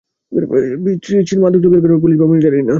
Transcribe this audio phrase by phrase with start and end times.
[1.03, 2.69] ত্রিচির মাদক জব্দের কারণ পুলিশ বা মিলিটারি না।